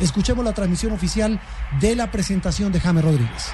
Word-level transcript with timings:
Escuchemos 0.00 0.44
la 0.44 0.54
transmisión 0.54 0.92
oficial 0.92 1.38
de 1.80 1.94
la 1.94 2.10
presentación 2.10 2.72
de 2.72 2.80
James 2.80 3.04
Rodríguez. 3.04 3.52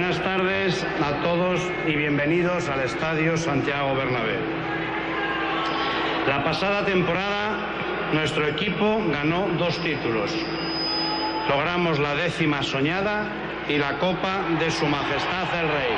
Buenas 0.00 0.22
tardes 0.22 0.86
a 1.04 1.22
todos 1.22 1.60
y 1.86 1.94
bienvenidos 1.94 2.70
al 2.70 2.80
Estadio 2.80 3.36
Santiago 3.36 3.94
Bernabéu. 3.94 4.40
La 6.26 6.42
pasada 6.42 6.86
temporada 6.86 7.58
nuestro 8.14 8.46
equipo 8.46 9.04
ganó 9.12 9.46
dos 9.58 9.78
títulos. 9.82 10.34
Logramos 11.50 11.98
la 11.98 12.14
décima 12.14 12.62
soñada 12.62 13.26
y 13.68 13.76
la 13.76 13.98
Copa 13.98 14.40
de 14.58 14.70
Su 14.70 14.86
Majestad 14.86 15.60
el 15.60 15.68
Rey. 15.68 15.92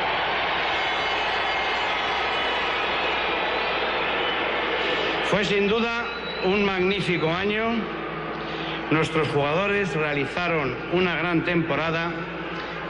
Fue 5.27 5.44
sin 5.44 5.69
duda 5.69 6.06
un 6.44 6.64
magnífico 6.64 7.33
año. 7.33 7.66
Nuestros 8.91 9.28
jugadores 9.28 9.94
realizaron 9.94 10.75
una 10.92 11.14
gran 11.14 11.44
temporada 11.44 12.11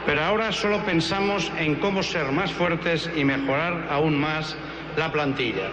pero 0.05 0.21
ahora 0.23 0.51
solo 0.51 0.79
pensamos 0.83 1.51
en 1.57 1.75
cómo 1.75 2.03
ser 2.03 2.31
más 2.31 2.51
fuertes 2.51 3.09
y 3.15 3.23
mejorar 3.23 3.87
aún 3.89 4.19
más 4.19 4.55
la 4.97 5.11
plantilla. 5.11 5.69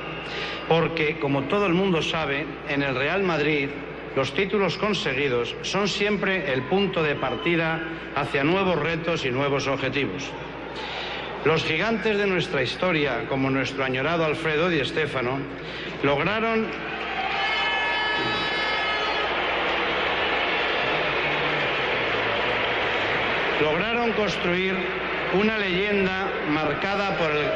Porque, 0.69 1.19
como 1.19 1.45
todo 1.45 1.67
el 1.67 1.75
mundo 1.75 2.01
sabe, 2.01 2.47
en 2.69 2.83
el 2.83 2.95
Real 2.95 3.23
Madrid 3.23 3.69
los 4.17 4.35
títulos 4.35 4.77
conseguidos 4.77 5.55
son 5.63 5.89
siempre 5.89 6.53
el 6.53 6.63
punto 6.63 7.03
de 7.03 7.15
partida 7.15 7.81
hacia 8.17 8.43
nuevos 8.43 8.79
retos 8.79 9.25
y 9.25 9.31
nuevos 9.31 9.67
objetivos. 9.69 10.31
Los 11.45 11.65
gigantes 11.65 12.19
de 12.19 12.27
nuestra 12.27 12.63
historia, 12.63 13.27
como 13.29 13.51
nuestro 13.51 13.85
añorado 13.85 14.25
Alfredo 14.25 14.69
Di 14.69 14.85
Stéfano, 14.85 15.39
lograron 16.03 16.67
lograron 23.61 24.13
construir 24.13 24.75
una 25.35 25.59
leyenda 25.59 26.29
marcada 26.49 27.17
por 27.19 27.31
el 27.31 27.47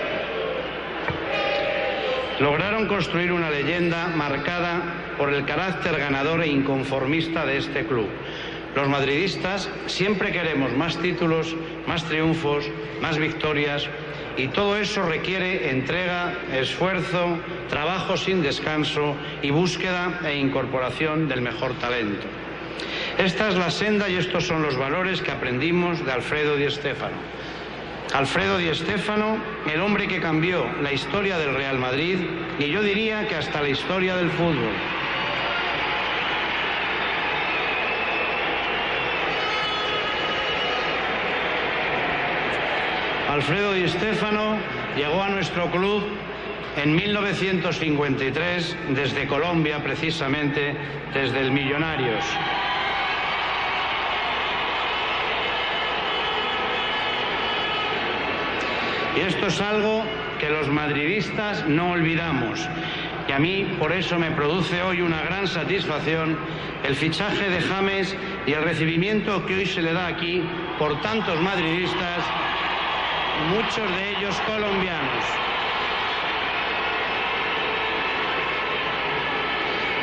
lograron 2.40 2.86
construir 2.86 3.32
una 3.32 3.48
leyenda 3.48 4.08
marcada 4.08 4.82
por 5.16 5.32
el 5.32 5.44
carácter 5.44 5.96
ganador 5.96 6.42
e 6.42 6.48
inconformista 6.48 7.46
de 7.46 7.58
este 7.58 7.86
club. 7.86 8.08
Los 8.74 8.88
madridistas 8.88 9.70
siempre 9.86 10.32
queremos 10.32 10.72
más 10.72 10.98
títulos, 10.98 11.54
más 11.86 12.04
triunfos, 12.04 12.64
más 13.00 13.18
victorias 13.18 13.88
y 14.36 14.48
todo 14.48 14.76
eso 14.76 15.04
requiere 15.04 15.70
entrega, 15.70 16.34
esfuerzo, 16.52 17.38
trabajo 17.70 18.16
sin 18.16 18.42
descanso 18.42 19.14
y 19.42 19.50
búsqueda 19.50 20.20
e 20.24 20.36
incorporación 20.36 21.28
del 21.28 21.40
mejor 21.40 21.72
talento. 21.74 22.26
Esta 23.18 23.48
es 23.48 23.54
la 23.54 23.70
senda 23.70 24.08
y 24.08 24.16
estos 24.16 24.46
son 24.46 24.62
los 24.62 24.76
valores 24.76 25.22
que 25.22 25.30
aprendimos 25.30 26.04
de 26.04 26.10
Alfredo 26.10 26.56
Di 26.56 26.68
Stéfano. 26.68 27.16
Alfredo 28.12 28.58
Di 28.58 28.74
Stéfano, 28.74 29.38
el 29.72 29.80
hombre 29.80 30.08
que 30.08 30.20
cambió 30.20 30.66
la 30.82 30.92
historia 30.92 31.38
del 31.38 31.54
Real 31.54 31.78
Madrid 31.78 32.18
y 32.58 32.70
yo 32.70 32.82
diría 32.82 33.28
que 33.28 33.36
hasta 33.36 33.62
la 33.62 33.68
historia 33.68 34.16
del 34.16 34.30
fútbol. 34.30 34.72
Alfredo 43.30 43.74
Di 43.74 43.88
Stéfano 43.88 44.56
llegó 44.96 45.22
a 45.22 45.28
nuestro 45.28 45.70
club 45.70 46.02
en 46.76 46.96
1953 46.96 48.76
desde 48.90 49.28
Colombia, 49.28 49.78
precisamente 49.84 50.74
desde 51.14 51.40
el 51.40 51.52
Millonarios. 51.52 52.24
Y 59.16 59.20
esto 59.20 59.46
es 59.46 59.60
algo 59.60 60.04
que 60.40 60.50
los 60.50 60.68
madridistas 60.68 61.66
no 61.68 61.92
olvidamos. 61.92 62.68
Y 63.28 63.32
a 63.32 63.38
mí 63.38 63.66
por 63.78 63.92
eso 63.92 64.18
me 64.18 64.30
produce 64.32 64.82
hoy 64.82 65.00
una 65.00 65.22
gran 65.22 65.46
satisfacción 65.46 66.36
el 66.84 66.96
fichaje 66.96 67.48
de 67.48 67.62
James 67.62 68.14
y 68.46 68.52
el 68.52 68.62
recibimiento 68.62 69.46
que 69.46 69.54
hoy 69.54 69.66
se 69.66 69.80
le 69.80 69.92
da 69.92 70.06
aquí 70.06 70.42
por 70.78 71.00
tantos 71.00 71.40
madridistas, 71.40 72.24
muchos 73.50 73.90
de 73.96 74.10
ellos 74.10 74.38
colombianos. 74.46 75.24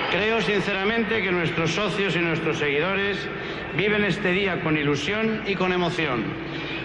Creo 0.09 0.41
sinceramente 0.41 1.21
que 1.21 1.31
nuestros 1.31 1.71
socios 1.71 2.15
y 2.15 2.19
nuestros 2.19 2.57
seguidores 2.57 3.17
viven 3.77 4.03
este 4.03 4.31
día 4.31 4.59
con 4.61 4.75
ilusión 4.75 5.43
y 5.45 5.55
con 5.55 5.71
emoción. 5.71 6.23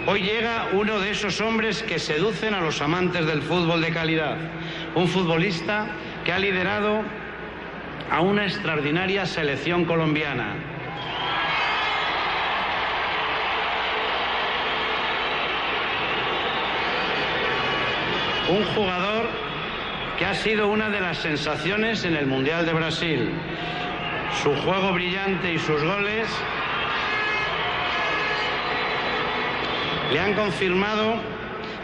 Hoy 0.06 0.22
llega 0.22 0.68
uno 0.72 1.00
de 1.00 1.10
esos 1.10 1.40
hombres 1.40 1.82
que 1.82 1.98
seducen 1.98 2.54
a 2.54 2.60
los 2.60 2.80
amantes 2.80 3.26
del 3.26 3.42
fútbol 3.42 3.80
de 3.80 3.92
calidad, 3.92 4.36
un 4.94 5.08
futbolista 5.08 5.88
que 6.24 6.32
ha 6.32 6.38
liderado 6.38 7.02
a 8.10 8.20
una 8.20 8.44
extraordinaria 8.44 9.26
selección 9.26 9.84
colombiana. 9.84 10.54
Un 18.48 18.64
jugador 18.76 19.28
que 20.18 20.24
ha 20.24 20.34
sido 20.34 20.68
una 20.68 20.88
de 20.88 21.00
las 21.00 21.18
sensaciones 21.18 22.04
en 22.04 22.14
el 22.14 22.26
Mundial 22.26 22.64
de 22.64 22.72
Brasil. 22.72 23.30
Su 24.42 24.54
juego 24.54 24.92
brillante 24.92 25.52
y 25.52 25.58
sus 25.58 25.82
goles 25.82 26.28
le 30.12 30.20
han 30.20 30.34
confirmado 30.34 31.14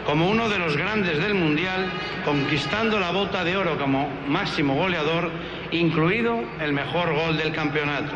como 0.05 0.29
uno 0.29 0.49
de 0.49 0.59
los 0.59 0.75
grandes 0.75 1.17
del 1.19 1.33
Mundial, 1.33 1.89
conquistando 2.25 2.99
la 2.99 3.11
bota 3.11 3.43
de 3.43 3.55
oro 3.55 3.77
como 3.77 4.09
máximo 4.27 4.75
goleador, 4.75 5.31
incluido 5.71 6.43
el 6.59 6.73
mejor 6.73 7.13
gol 7.13 7.37
del 7.37 7.53
campeonato. 7.53 8.13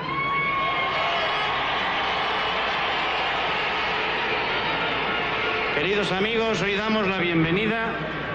Queridos 5.75 6.12
amigos, 6.12 6.62
hoy 6.62 6.74
damos 6.74 7.07
la 7.07 7.19
bienvenida 7.19 7.89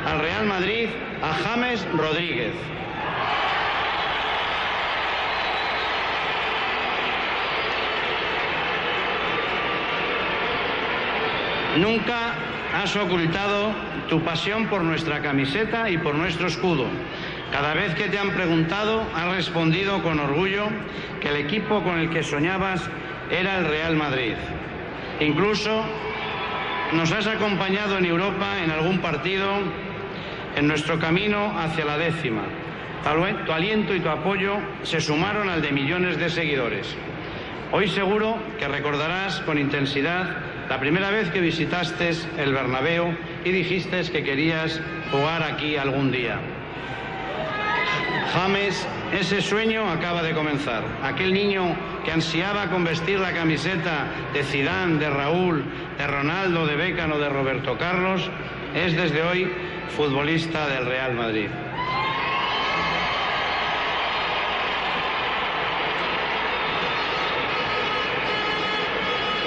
al 0.06 0.20
Real 0.20 0.46
Madrid 0.46 0.88
a 1.22 1.34
James 1.34 1.86
Rodríguez. 1.92 2.52
Nunca 11.78 12.34
has 12.74 12.94
ocultado 12.96 13.72
tu 14.08 14.20
pasión 14.22 14.66
por 14.66 14.82
nuestra 14.82 15.22
camiseta 15.22 15.88
y 15.88 15.96
por 15.96 16.14
nuestro 16.14 16.48
escudo. 16.48 16.86
Cada 17.50 17.72
vez 17.72 17.94
que 17.94 18.08
te 18.08 18.18
han 18.18 18.30
preguntado, 18.30 19.06
has 19.14 19.34
respondido 19.34 20.02
con 20.02 20.20
orgullo 20.20 20.68
que 21.20 21.28
el 21.28 21.36
equipo 21.36 21.82
con 21.82 21.98
el 21.98 22.10
que 22.10 22.22
soñabas 22.22 22.82
era 23.30 23.58
el 23.58 23.66
Real 23.66 23.96
Madrid. 23.96 24.34
Incluso 25.20 25.82
nos 26.92 27.10
has 27.12 27.26
acompañado 27.26 27.96
en 27.96 28.04
Europa 28.04 28.62
en 28.62 28.70
algún 28.70 28.98
partido 28.98 29.46
en 30.56 30.68
nuestro 30.68 30.98
camino 30.98 31.58
hacia 31.58 31.86
la 31.86 31.96
décima. 31.96 32.42
Tu 33.46 33.52
aliento 33.52 33.94
y 33.94 34.00
tu 34.00 34.10
apoyo 34.10 34.58
se 34.82 35.00
sumaron 35.00 35.48
al 35.48 35.62
de 35.62 35.72
millones 35.72 36.18
de 36.18 36.28
seguidores. 36.28 36.94
Hoy 37.70 37.88
seguro 37.88 38.36
que 38.58 38.68
recordarás 38.68 39.40
con 39.40 39.58
intensidad 39.58 40.51
la 40.72 40.80
primera 40.80 41.10
vez 41.10 41.28
que 41.28 41.42
visitaste 41.42 42.12
el 42.38 42.54
Bernabéu 42.54 43.14
y 43.44 43.50
dijiste 43.50 44.00
que 44.10 44.24
querías 44.24 44.80
jugar 45.10 45.42
aquí 45.42 45.76
algún 45.76 46.10
día. 46.10 46.38
James, 48.32 48.88
ese 49.12 49.42
sueño 49.42 49.86
acaba 49.90 50.22
de 50.22 50.32
comenzar. 50.32 50.82
Aquel 51.02 51.34
niño 51.34 51.76
que 52.06 52.12
ansiaba 52.12 52.70
con 52.70 52.84
vestir 52.84 53.18
la 53.18 53.34
camiseta 53.34 54.06
de 54.32 54.42
Zidane, 54.44 54.98
de 54.98 55.10
Raúl, 55.10 55.62
de 55.98 56.06
Ronaldo, 56.06 56.66
de 56.66 56.76
Beckham 56.76 57.12
o 57.12 57.18
de 57.18 57.28
Roberto 57.28 57.76
Carlos, 57.76 58.30
es 58.74 58.96
desde 58.96 59.22
hoy 59.22 59.52
futbolista 59.94 60.68
del 60.68 60.86
Real 60.86 61.12
Madrid. 61.12 61.48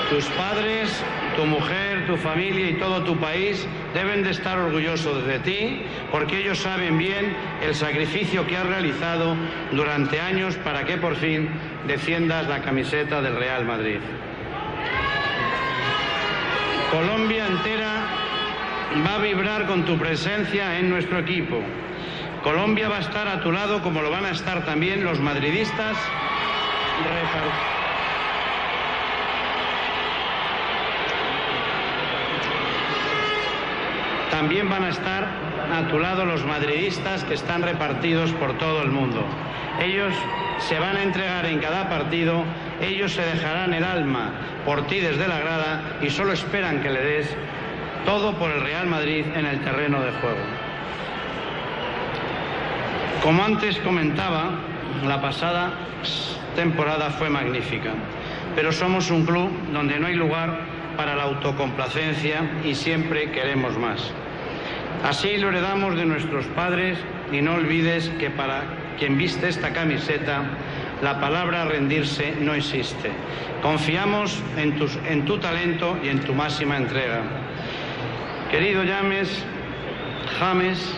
Tus 0.10 0.25
padres, 0.28 1.04
tu 1.36 1.46
mujer, 1.46 2.06
tu 2.06 2.16
familia 2.18 2.69
y 2.69 2.74
todo 2.74 3.04
tu 3.04 3.18
país 3.18 3.68
deben 3.94 4.24
de 4.24 4.30
estar 4.30 4.57
orgullosos 4.60 5.25
de 5.25 5.40
ti 5.40 5.81
porque 6.12 6.42
ellos 6.42 6.60
saben 6.60 6.98
bien 6.98 7.36
el 7.63 7.74
sacrificio 7.74 8.46
que 8.46 8.56
has 8.56 8.68
realizado 8.68 9.36
durante 9.72 10.22
años 10.22 10.56
para 10.57 10.86
que 10.86 10.98
por 10.98 11.16
fin 11.16 11.50
defiendas 11.88 12.48
la 12.48 12.62
camiseta 12.62 13.22
del 13.22 13.36
Real 13.36 13.66
Madrid. 13.66 14.00
Colombia 16.92 17.48
entera 17.48 18.06
va 19.06 19.16
a 19.16 19.19
vibrar 19.19 19.66
con 19.66 19.86
tu 19.86 19.98
presencia 19.98 20.78
en 20.78 20.90
nuestro 20.90 21.19
equipo. 21.19 21.60
Colombia 22.44 22.90
va 22.90 22.98
a 22.98 23.02
estar 23.02 23.28
a 23.28 23.42
tu 23.42 23.52
lado 23.52 23.81
como 23.81 24.04
lo 24.04 24.12
van 24.12 24.25
a 24.25 24.30
estar 24.30 24.66
también 24.66 25.04
los 25.04 25.19
madridistas 25.19 25.98
También 34.35 34.69
van 34.69 34.83
a 34.83 34.89
estar 34.89 35.25
a 35.71 35.87
tu 35.87 35.97
lado 35.97 36.25
los 36.25 36.45
madridistas 36.45 37.23
que 37.23 37.35
están 37.35 37.61
repartidos 37.61 38.33
por 38.33 38.57
todo 38.57 38.81
el 38.81 38.91
mundo. 38.91 39.23
Ellos 39.81 40.13
se 40.59 40.77
van 40.77 40.97
a 40.97 41.03
entregar 41.03 41.45
en 41.45 41.59
cada 41.59 41.87
partido, 41.87 42.43
ellos 42.81 43.13
se 43.13 43.21
dejarán 43.21 43.73
el 43.73 43.85
alma 43.85 44.31
por 44.65 44.87
ti 44.87 44.99
desde 44.99 45.29
la 45.29 45.39
grada 45.39 45.99
y 46.01 46.09
solo 46.09 46.33
esperan 46.33 46.81
que 46.81 46.89
le 46.89 47.01
des 47.01 47.37
todo 48.03 48.33
por 48.33 48.51
el 48.51 48.59
Real 48.59 48.87
Madrid 48.87 49.23
en 49.37 49.45
el 49.45 49.61
terreno 49.61 50.01
de 50.01 50.11
juego. 50.11 50.43
Como 53.23 53.41
antes 53.41 53.77
comentaba, 53.77 54.49
la 55.07 55.21
pasada 55.21 55.71
temporada 56.57 57.09
fue 57.11 57.29
magnífica, 57.29 57.93
pero 58.53 58.73
somos 58.73 59.11
un 59.11 59.25
club 59.25 59.49
donde 59.71 59.97
no 59.97 60.07
hay 60.07 60.15
lugar 60.15 60.59
para 60.97 61.15
la 61.15 61.23
autocomplacencia 61.23 62.59
y 62.65 62.75
siempre 62.75 63.31
queremos 63.31 63.77
más. 63.77 64.13
Así 65.03 65.38
lo 65.38 65.50
heredamos 65.50 65.95
de 65.95 66.06
nuestros 66.06 66.45
padres 66.47 66.97
y 67.31 67.42
no 67.42 67.56
olvides 67.56 68.09
que 68.19 68.30
para 68.30 68.63
quien 68.97 69.18
viste 69.18 69.50
esta 69.50 69.71
camiseta, 69.71 70.44
la 71.01 71.19
palabra 71.19 71.65
rendirse 71.65 72.36
no 72.39 72.53
existe. 72.53 73.12
Confiamos 73.62 74.42
en, 74.57 74.75
en 75.07 75.25
tu 75.25 75.38
talento 75.38 75.97
y 76.03 76.09
en 76.09 76.19
tu 76.21 76.33
máxima 76.33 76.77
entrega. 76.77 77.21
Querido 78.50 78.83
James, 78.88 79.44
James, 80.39 80.95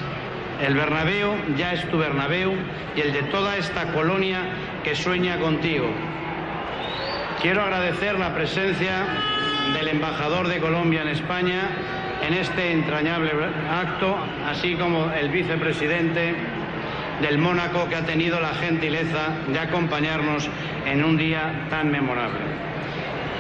el 0.62 0.76
Bernabéu 0.76 1.36
ya 1.58 1.74
es 1.74 1.88
tu 1.90 1.98
Bernabéu 1.98 2.54
y 2.96 3.02
el 3.02 3.14
de 3.14 3.24
toda 3.24 3.58
esta 3.58 3.92
colonia 3.94 4.42
que 4.84 4.96
sueña 4.96 5.38
contigo. 5.40 5.88
Quiero 7.42 7.62
agradecer 7.62 8.18
la 8.18 8.34
presencia 8.34 9.06
del 9.74 9.90
embajador 9.90 10.48
de 10.48 10.60
Colombia 10.60 11.02
en 11.02 11.10
España 11.10 11.70
en 12.22 12.34
este 12.34 12.72
entrañable 12.72 13.32
acto, 13.70 14.18
así 14.46 14.76
como 14.76 15.12
el 15.12 15.30
vicepresidente 15.30 16.36
del 17.22 17.38
Mónaco 17.38 17.88
que 17.90 17.96
ha 17.96 18.06
tenido 18.06 18.40
la 18.40 18.54
gentileza 18.56 19.38
de 19.48 19.60
acompañarnos 19.60 20.50
en 20.86 21.04
un 21.04 21.18
día 21.18 21.68
tan 21.70 21.92
memorable. 21.92 22.40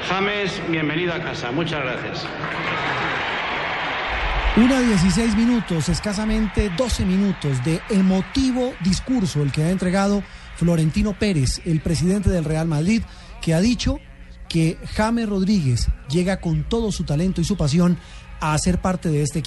James, 0.09 0.61
bienvenido 0.69 1.13
a 1.13 1.19
casa. 1.19 1.51
Muchas 1.51 1.83
gracias. 1.83 2.25
Una 4.57 4.79
16 4.79 5.35
minutos, 5.35 5.87
escasamente 5.89 6.71
12 6.75 7.05
minutos 7.05 7.63
de 7.63 7.79
emotivo 7.89 8.73
discurso 8.81 9.43
el 9.43 9.51
que 9.51 9.63
ha 9.63 9.69
entregado 9.69 10.23
Florentino 10.55 11.13
Pérez, 11.13 11.61
el 11.65 11.79
presidente 11.79 12.31
del 12.31 12.43
Real 12.43 12.67
Madrid, 12.67 13.03
que 13.39 13.53
ha 13.53 13.61
dicho 13.61 13.99
que 14.49 14.77
James 14.95 15.29
Rodríguez 15.29 15.89
llega 16.09 16.39
con 16.39 16.63
todo 16.63 16.91
su 16.91 17.03
talento 17.03 17.39
y 17.41 17.43
su 17.43 17.55
pasión 17.55 17.99
a 18.39 18.57
ser 18.57 18.79
parte 18.79 19.09
de 19.09 19.21
este 19.21 19.39
equipo. 19.39 19.45